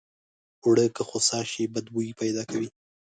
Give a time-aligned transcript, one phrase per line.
[0.63, 2.69] اوړه که خوسا شي بد بوي پیدا کوي